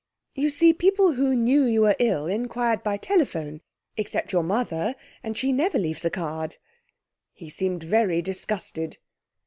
[0.33, 3.61] 'You see, people who knew you were ill inquired by telephone,
[3.97, 6.57] except your mother, and she never leaves a card.'
[7.33, 8.97] He seemed very disgusted.